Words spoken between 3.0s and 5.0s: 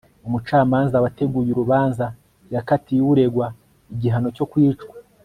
uregwa igihano cyo kwicwa